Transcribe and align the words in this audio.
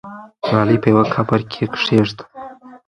ملالۍ 0.49 0.77
په 0.81 0.87
یوه 0.93 1.03
قبر 1.15 1.39
کې 1.51 1.63
کښېږده. 1.73 2.23